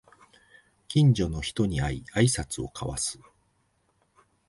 [0.87, 3.19] 近所の人に会いあいさつを交わす